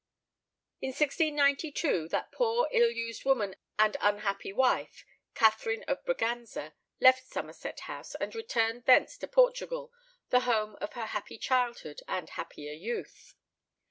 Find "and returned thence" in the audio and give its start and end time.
8.15-9.15